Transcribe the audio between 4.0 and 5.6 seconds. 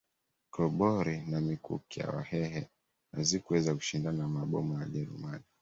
na mabomu za Wajerumani